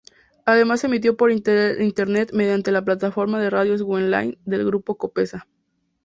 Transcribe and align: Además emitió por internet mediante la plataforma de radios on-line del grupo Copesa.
Además 0.45 0.83
emitió 0.83 1.15
por 1.15 1.29
internet 1.31 2.31
mediante 2.33 2.71
la 2.71 2.83
plataforma 2.83 3.39
de 3.39 3.51
radios 3.51 3.83
on-line 3.85 4.39
del 4.45 4.65
grupo 4.65 4.97
Copesa. 4.97 5.47